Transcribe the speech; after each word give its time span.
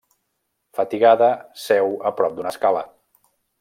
Fatigada, 0.79 1.29
seu 1.67 1.95
a 2.11 2.15
prop 2.21 2.37
d'una 2.39 2.55
escala. 2.57 2.87